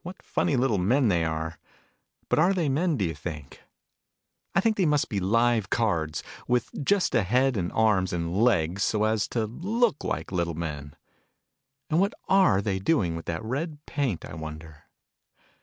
What 0.00 0.22
funny 0.22 0.56
little 0.56 0.78
men 0.78 1.08
they 1.08 1.24
are! 1.26 1.58
But 2.30 2.38
are 2.38 2.54
they 2.54 2.70
men, 2.70 2.96
do 2.96 3.04
you 3.04 3.14
think? 3.14 3.64
I 4.54 4.60
think 4.62 4.78
they 4.78 4.86
must 4.86 5.10
be 5.10 5.20
live 5.20 5.68
cards, 5.68 6.22
with 6.46 6.70
just 6.82 7.14
a 7.14 7.22
head, 7.22 7.54
and 7.54 7.70
arms, 7.74 8.14
and 8.14 8.34
legs, 8.34 8.82
so 8.82 9.04
as 9.04 9.28
to 9.28 9.44
look 9.44 10.02
like 10.02 10.32
little 10.32 10.54
men. 10.54 10.96
And 11.90 12.00
what 12.00 12.14
are 12.30 12.62
they 12.62 12.78
doing 12.78 13.14
with 13.14 13.26
that 13.26 13.44
red 13.44 13.84
paint, 13.84 14.24
I 14.24 14.32
wonder 14.36 14.84